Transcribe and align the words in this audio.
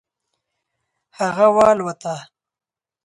هغه 1.19 1.47
والوته. 1.55 2.15